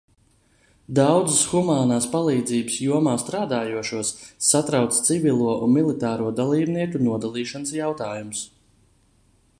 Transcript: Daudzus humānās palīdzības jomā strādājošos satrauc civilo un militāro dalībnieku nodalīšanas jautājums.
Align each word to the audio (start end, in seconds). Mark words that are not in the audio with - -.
Daudzus 0.99 1.41
humānās 1.51 2.07
palīdzības 2.13 2.79
jomā 2.85 3.13
strādājošos 3.25 4.13
satrauc 4.47 4.99
civilo 5.11 5.53
un 5.67 5.77
militāro 5.77 6.35
dalībnieku 6.43 7.07
nodalīšanas 7.11 7.77
jautājums. 7.83 8.45